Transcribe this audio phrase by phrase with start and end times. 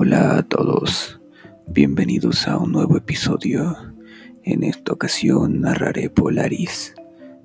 [0.00, 1.20] Hola a todos,
[1.66, 3.76] bienvenidos a un nuevo episodio.
[4.44, 6.94] En esta ocasión narraré Polaris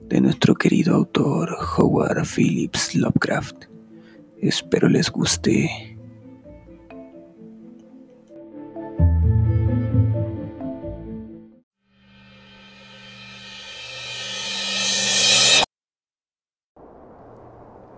[0.08, 3.66] de nuestro querido autor Howard Phillips Lovecraft.
[4.40, 5.93] Espero les guste.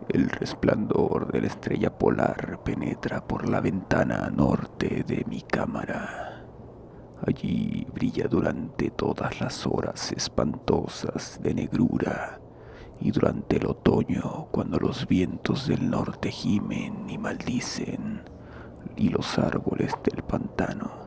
[0.07, 6.45] El resplandor de la estrella polar penetra por la ventana norte de mi cámara.
[7.25, 12.39] Allí brilla durante todas las horas espantosas de negrura
[13.01, 18.21] y durante el otoño cuando los vientos del norte gimen y maldicen
[18.95, 21.05] y los árboles del pantano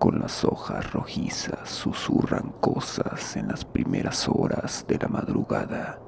[0.00, 6.00] con las hojas rojizas susurran cosas en las primeras horas de la madrugada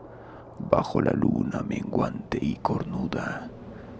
[0.58, 3.50] Bajo la luna menguante y cornuda,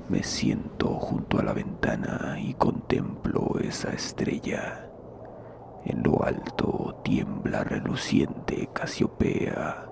[0.08, 4.88] me siento junto a la ventana y contemplo esa estrella.
[5.84, 9.86] En lo alto tiembla reluciente Casiopea,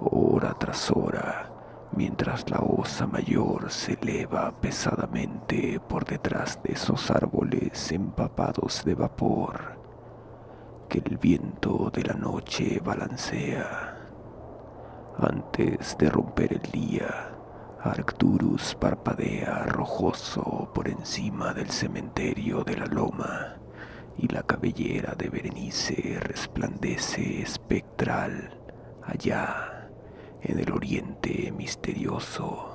[0.00, 1.50] hora tras hora,
[1.92, 9.76] mientras la osa mayor se eleva pesadamente por detrás de esos árboles empapados de vapor
[10.88, 13.95] que el viento de la noche balancea.
[15.18, 17.30] Antes de romper el día,
[17.80, 23.56] Arcturus parpadea rojoso por encima del cementerio de la loma
[24.18, 28.60] y la cabellera de Berenice resplandece espectral
[29.04, 29.88] allá
[30.42, 32.74] en el oriente misterioso.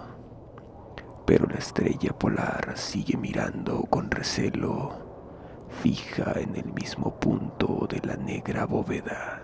[1.28, 8.16] Pero la estrella polar sigue mirando con recelo, fija en el mismo punto de la
[8.16, 9.41] negra bóveda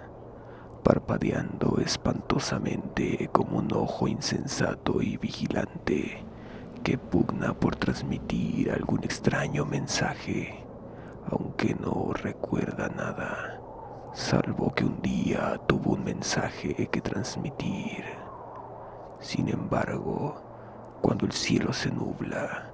[0.88, 6.24] parpadeando espantosamente como un ojo insensato y vigilante
[6.82, 10.64] que pugna por transmitir algún extraño mensaje,
[11.30, 13.60] aunque no recuerda nada,
[14.14, 18.06] salvo que un día tuvo un mensaje que transmitir.
[19.20, 20.42] Sin embargo,
[21.02, 22.72] cuando el cielo se nubla,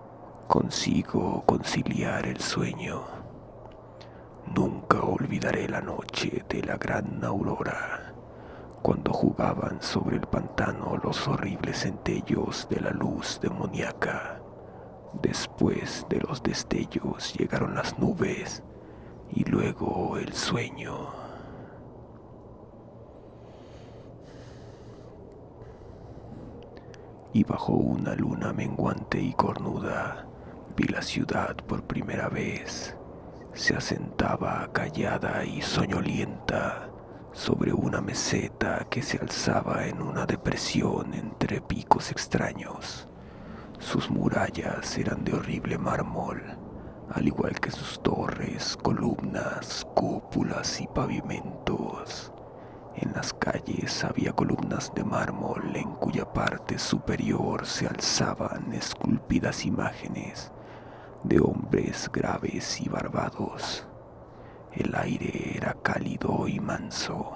[0.48, 3.23] consigo conciliar el sueño.
[4.48, 8.14] Nunca olvidaré la noche de la gran aurora
[8.84, 14.42] cuando jugaban sobre el pantano los horribles centellos de la luz demoníaca.
[15.22, 18.62] Después de los destellos llegaron las nubes
[19.32, 21.08] y luego el sueño.
[27.32, 30.28] Y bajo una luna menguante y cornuda
[30.76, 32.98] vi la ciudad por primera vez.
[33.54, 36.90] Se asentaba callada y soñolienta
[37.34, 43.08] sobre una meseta que se alzaba en una depresión entre picos extraños.
[43.78, 46.42] Sus murallas eran de horrible mármol,
[47.14, 52.34] al igual que sus torres, columnas, cúpulas y pavimentos.
[52.96, 60.52] En las calles había columnas de mármol en cuya parte superior se alzaban esculpidas imágenes
[61.24, 63.88] de hombres graves y barbados
[64.76, 67.34] el aire era cálido y manso,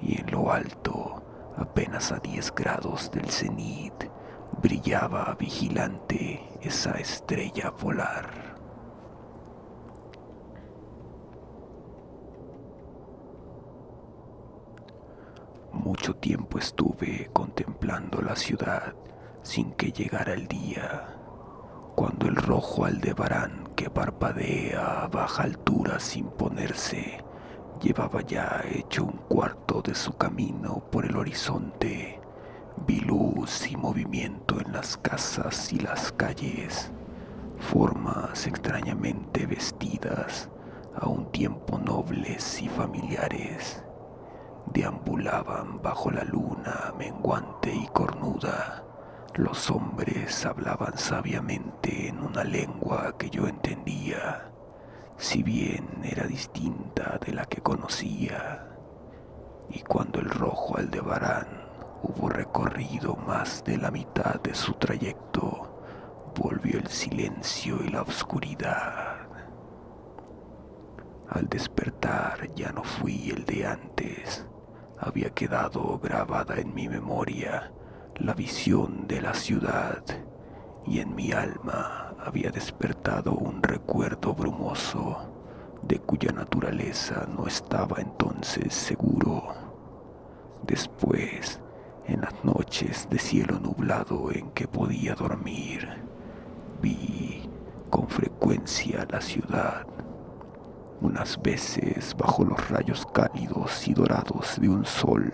[0.00, 1.22] y en lo alto,
[1.56, 4.10] apenas a 10 grados del cenit,
[4.60, 8.56] brillaba vigilante esa estrella polar.
[15.72, 18.92] Mucho tiempo estuve contemplando la ciudad
[19.42, 21.15] sin que llegara el día
[21.96, 27.24] cuando el rojo aldebarán que parpadea a baja altura sin ponerse
[27.80, 32.20] llevaba ya hecho un cuarto de su camino por el horizonte.
[32.86, 36.92] Vi luz y movimiento en las casas y las calles,
[37.58, 40.50] formas extrañamente vestidas,
[40.94, 43.82] a un tiempo nobles y familiares,
[44.72, 48.85] deambulaban bajo la luna menguante y cornuda
[49.36, 54.50] los hombres hablaban sabiamente en una lengua que yo entendía,
[55.18, 58.66] si bien era distinta de la que conocía.
[59.68, 61.46] Y cuando el rojo Aldebarán
[62.02, 65.82] hubo recorrido más de la mitad de su trayecto,
[66.34, 69.16] volvió el silencio y la oscuridad.
[71.28, 74.46] Al despertar ya no fui el de antes,
[74.98, 77.72] había quedado grabada en mi memoria
[78.18, 80.02] la visión de la ciudad
[80.86, 85.32] y en mi alma había despertado un recuerdo brumoso
[85.82, 89.54] de cuya naturaleza no estaba entonces seguro.
[90.66, 91.60] Después,
[92.06, 95.86] en las noches de cielo nublado en que podía dormir,
[96.80, 97.48] vi
[97.90, 99.86] con frecuencia la ciudad,
[101.02, 105.32] unas veces bajo los rayos cálidos y dorados de un sol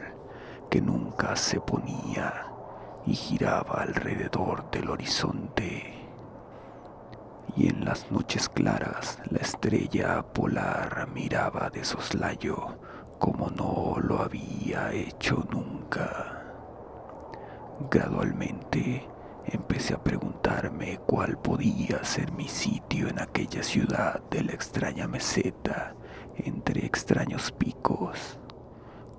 [0.68, 2.51] que nunca se ponía
[3.06, 5.94] y giraba alrededor del horizonte.
[7.56, 12.78] Y en las noches claras la estrella polar miraba de soslayo
[13.18, 16.42] como no lo había hecho nunca.
[17.90, 19.06] Gradualmente
[19.46, 25.94] empecé a preguntarme cuál podía ser mi sitio en aquella ciudad de la extraña meseta
[26.36, 28.38] entre extraños picos,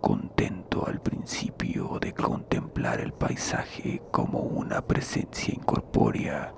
[0.04, 6.54] contento al principio de contemplar el paisaje como una presencia incorpórea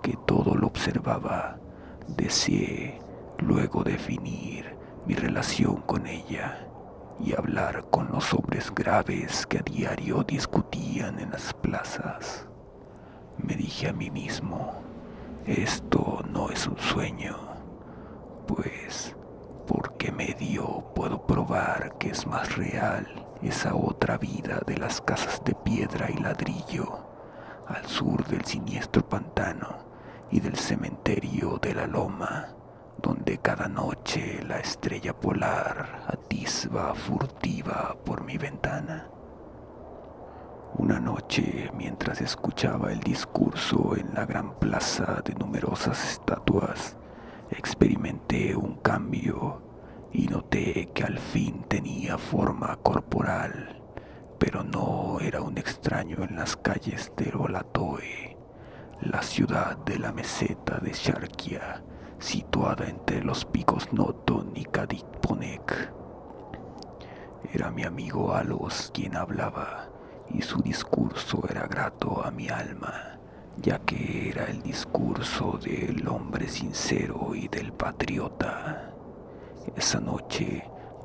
[0.00, 1.58] que todo lo observaba,
[2.06, 3.00] deseé
[3.38, 4.76] luego definir
[5.06, 6.68] mi relación con ella
[7.18, 12.46] y hablar con los hombres graves que a diario discutían en las plazas.
[13.38, 14.72] Me dije a mí mismo,
[15.46, 17.36] esto no es un sueño,
[18.46, 19.16] pues
[20.14, 23.06] por qué medio puedo probar que es más real
[23.42, 26.98] esa otra vida de las casas de piedra y ladrillo
[27.66, 29.78] al sur del siniestro pantano
[30.30, 32.48] y del cementerio de la loma
[33.02, 39.08] donde cada noche la estrella polar atisba furtiva por mi ventana.
[40.76, 46.96] Una noche, mientras escuchaba el discurso en la gran plaza de numerosas estatuas,
[47.50, 49.63] experimenté un cambio
[50.14, 53.82] y noté que al fin tenía forma corporal,
[54.38, 58.36] pero no era un extraño en las calles de Rolatoe,
[59.00, 61.82] la ciudad de la meseta de Sharkia,
[62.20, 65.92] situada entre los picos Noton y Kadikponek.
[67.52, 69.88] Era mi amigo Alos quien hablaba,
[70.30, 73.18] y su discurso era grato a mi alma,
[73.56, 78.93] ya que era el discurso del hombre sincero y del patriota.
[79.76, 80.64] Esa noche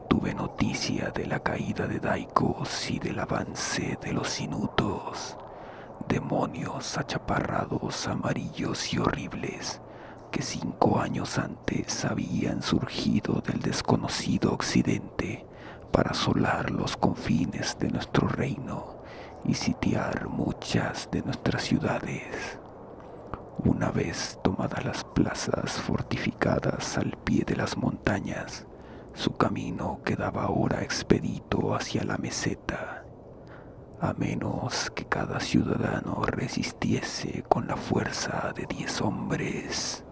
[0.10, 5.38] tuve noticia de la caída de Daikos y del avance de los inutos,
[6.08, 9.82] demonios achaparrados, amarillos y horribles
[10.32, 15.46] que cinco años antes habían surgido del desconocido occidente
[15.92, 19.00] para asolar los confines de nuestro reino
[19.46, 22.60] y sitiar muchas de nuestras ciudades.
[23.66, 28.66] Una vez tomadas las plazas fortificadas al pie de las montañas,
[29.14, 33.04] su camino quedaba ahora expedito hacia la meseta,
[34.00, 40.04] a menos que cada ciudadano resistiese con la fuerza de diez hombres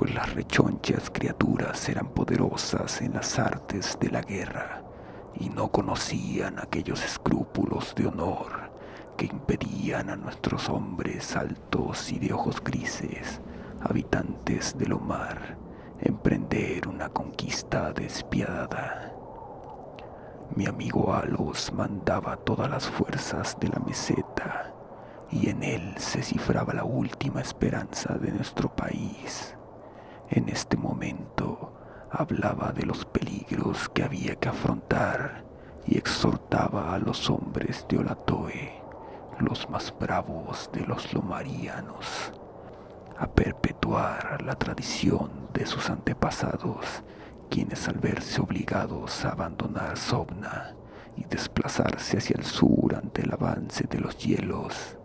[0.00, 4.82] pues las rechonchas criaturas eran poderosas en las artes de la guerra
[5.38, 8.69] y no conocían aquellos escrúpulos de honor
[9.20, 13.42] que impedían a nuestros hombres altos y de ojos grises,
[13.82, 15.58] habitantes del mar,
[16.00, 19.12] emprender una conquista despiadada.
[20.56, 24.72] Mi amigo Alos mandaba todas las fuerzas de la meseta
[25.30, 29.54] y en él se cifraba la última esperanza de nuestro país.
[30.30, 31.74] En este momento
[32.10, 35.44] hablaba de los peligros que había que afrontar
[35.86, 38.79] y exhortaba a los hombres de Olatoe,
[39.40, 42.32] los más bravos de los lomarianos,
[43.18, 47.02] a perpetuar la tradición de sus antepasados,
[47.48, 50.74] quienes al verse obligados a abandonar Sobna
[51.16, 54.96] y desplazarse hacia el sur ante el avance de los hielos,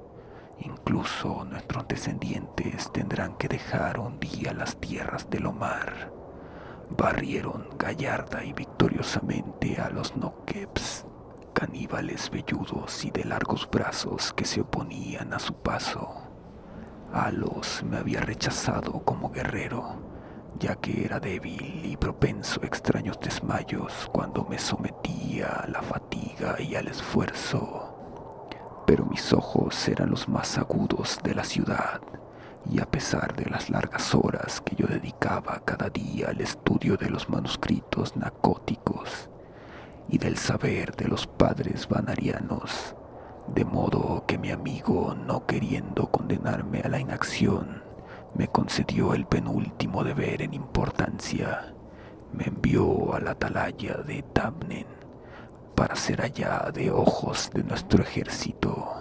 [0.60, 6.12] Incluso nuestros descendientes tendrán que dejar un día las tierras del Omar.
[6.90, 11.06] Barrieron gallarda y victoriosamente a los Nokeps,
[11.56, 16.08] caníbales velludos y de largos brazos que se oponían a su paso.
[17.12, 19.96] Alos me había rechazado como guerrero,
[20.60, 26.62] ya que era débil y propenso a extraños desmayos cuando me sometía a la fatiga
[26.62, 27.94] y al esfuerzo
[28.86, 32.02] pero mis ojos eran los más agudos de la ciudad,
[32.70, 37.10] y a pesar de las largas horas que yo dedicaba cada día al estudio de
[37.10, 39.30] los manuscritos narcóticos
[40.08, 42.96] y del saber de los padres vanarianos,
[43.48, 47.84] de modo que mi amigo, no queriendo condenarme a la inacción,
[48.36, 51.74] me concedió el penúltimo deber en importancia,
[52.34, 54.88] me envió a la atalaya de Tabnen
[55.76, 58.94] para ser allá de ojos de nuestro ejército.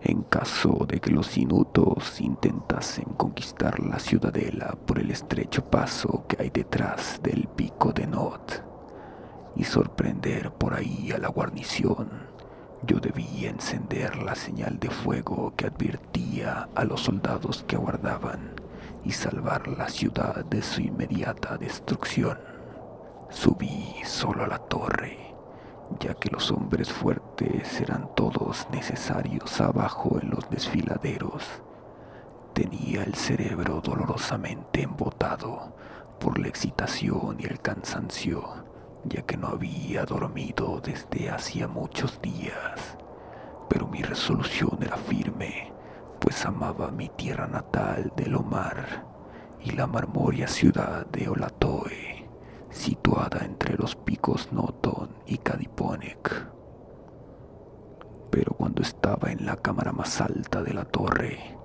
[0.00, 6.40] En caso de que los inutos intentasen conquistar la ciudadela por el estrecho paso que
[6.40, 8.67] hay detrás del pico de Not
[9.58, 12.08] y sorprender por ahí a la guarnición,
[12.86, 18.52] yo debía encender la señal de fuego que advertía a los soldados que aguardaban
[19.04, 22.38] y salvar la ciudad de su inmediata destrucción.
[23.30, 25.34] Subí solo a la torre,
[25.98, 31.44] ya que los hombres fuertes eran todos necesarios abajo en los desfiladeros.
[32.54, 35.74] Tenía el cerebro dolorosamente embotado
[36.20, 38.67] por la excitación y el cansancio,
[39.04, 42.96] ya que no había dormido desde hacía muchos días.
[43.68, 45.72] Pero mi resolución era firme,
[46.20, 49.06] pues amaba mi tierra natal de Lomar
[49.60, 52.28] y la marmoria ciudad de Olatoe,
[52.70, 56.46] situada entre los picos Noton y Kadiponek.
[58.30, 61.56] Pero cuando estaba en la cámara más alta de la torre,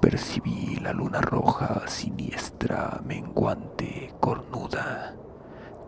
[0.00, 5.14] percibí la luna roja, siniestra, menguante, cornuda,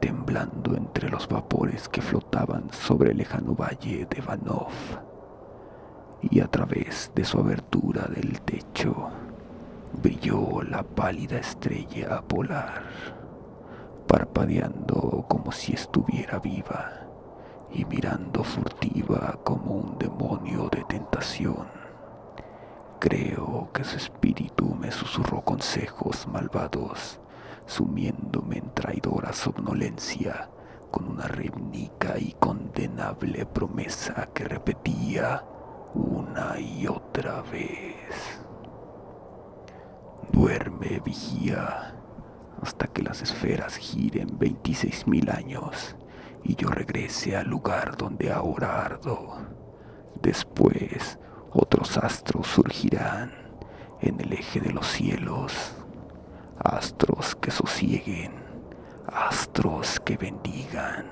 [0.04, 4.68] temblando entre los vapores que flotaban sobre el lejano valle de Vanov.
[6.20, 9.08] Y a través de su abertura del techo
[10.02, 12.82] brilló la pálida estrella polar,
[14.06, 16.90] parpadeando como si estuviera viva
[17.72, 21.66] y mirando furtiva como un demonio de tentación.
[22.98, 27.20] Creo que su espíritu me susurró consejos malvados,
[27.66, 30.48] sumiéndome en traidora somnolencia
[30.90, 35.44] con una rítmica y condenable promesa que repetía
[35.94, 38.40] una y otra vez.
[40.30, 41.94] Duerme, vigía,
[42.62, 45.96] hasta que las esferas giren 26.000 años
[46.42, 49.36] y yo regrese al lugar donde ahora ardo.
[50.20, 51.18] Después
[51.50, 53.32] otros astros surgirán
[54.00, 55.76] en el eje de los cielos,
[56.58, 58.32] astros que sosieguen,
[59.06, 61.06] astros que bendigan.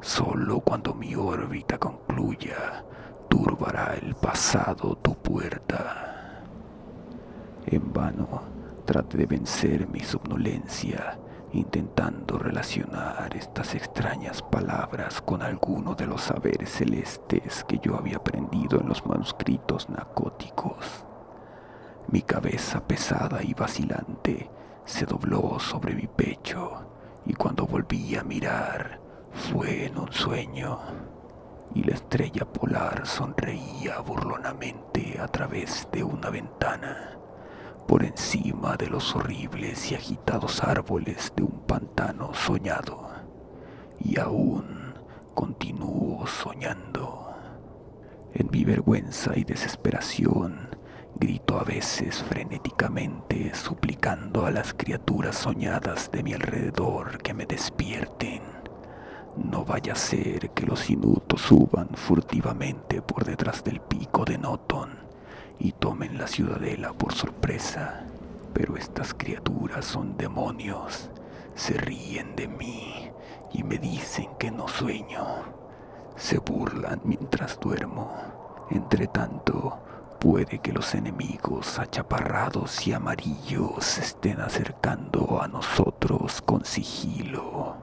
[0.00, 2.84] Solo cuando mi órbita concluya,
[3.28, 6.42] turbará el pasado tu puerta.
[7.66, 8.42] En vano
[8.84, 11.18] trate de vencer mi somnolencia
[11.52, 18.80] intentando relacionar estas extrañas palabras con alguno de los saberes celestes que yo había aprendido
[18.80, 21.04] en los manuscritos narcóticos.
[22.10, 24.50] Mi cabeza pesada y vacilante
[24.84, 29.00] se dobló sobre mi pecho y cuando volví a mirar
[29.32, 30.78] fue en un sueño
[31.72, 37.16] y la estrella polar sonreía burlonamente a través de una ventana
[37.86, 43.08] por encima de los horribles y agitados árboles de un pantano soñado.
[43.98, 44.94] Y aún
[45.34, 47.34] continúo soñando.
[48.32, 50.68] En mi vergüenza y desesperación,
[51.20, 58.40] grito a veces frenéticamente, suplicando a las criaturas soñadas de mi alrededor que me despierten.
[59.36, 64.98] No vaya a ser que los inutos suban furtivamente por detrás del pico de Noton
[65.58, 68.06] y tomen la ciudadela por sorpresa.
[68.54, 71.10] Pero estas criaturas son demonios,
[71.54, 73.10] se ríen de mí
[73.52, 75.26] y me dicen que no sueño.
[76.16, 78.10] Se burlan mientras duermo.
[78.70, 79.80] Entre tanto,
[80.20, 87.76] puede que los enemigos achaparrados y amarillos estén acercando a nosotros con sigilo.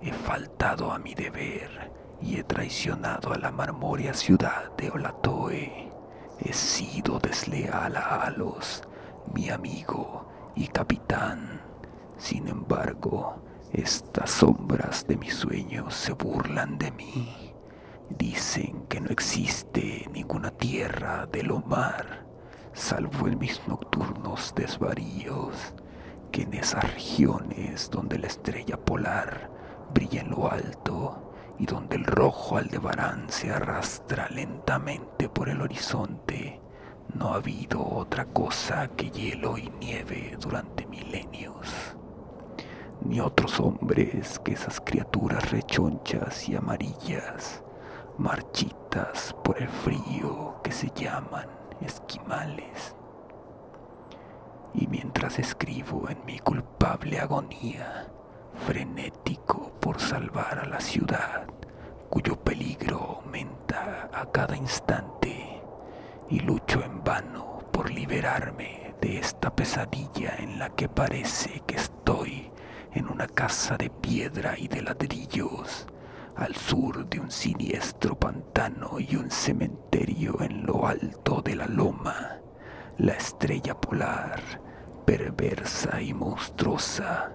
[0.00, 1.92] He faltado a mi deber
[2.22, 5.92] y he traicionado a la marmórea ciudad de Olatoe.
[6.40, 8.82] He sido desleal a Alos,
[9.34, 11.60] mi amigo y capitán.
[12.16, 13.42] Sin embargo,
[13.72, 17.41] estas sombras de mis sueños se burlan de mí.
[18.18, 22.26] Dicen que no existe ninguna tierra de lo mar,
[22.74, 25.74] salvo en mis nocturnos desvaríos,
[26.30, 29.50] que en esas regiones donde la estrella polar
[29.94, 36.60] brilla en lo alto, y donde el rojo aldebarán se arrastra lentamente por el horizonte,
[37.14, 41.96] no ha habido otra cosa que hielo y nieve durante milenios,
[43.04, 47.62] ni otros hombres que esas criaturas rechonchas y amarillas,
[48.18, 51.48] marchitas por el frío que se llaman
[51.80, 52.94] esquimales.
[54.74, 58.08] Y mientras escribo en mi culpable agonía,
[58.66, 61.46] frenético por salvar a la ciudad,
[62.08, 65.62] cuyo peligro aumenta a cada instante,
[66.28, 72.50] y lucho en vano por liberarme de esta pesadilla en la que parece que estoy
[72.94, 75.86] en una casa de piedra y de ladrillos,
[76.36, 82.40] al sur de un siniestro pantano y un cementerio en lo alto de la loma,
[82.98, 84.40] la estrella polar,
[85.04, 87.32] perversa y monstruosa,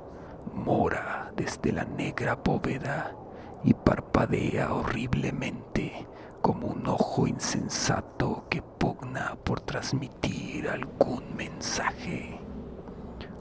[0.54, 3.16] mora desde la negra bóveda
[3.63, 6.08] y parpadea horriblemente
[6.42, 12.39] como un ojo insensato que pugna por transmitir algún mensaje.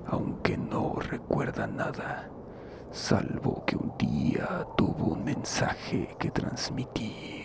[0.08, 2.30] aunque no recuerda nada,
[2.96, 7.35] salvo que un día tuvo un mensaje que transmitir.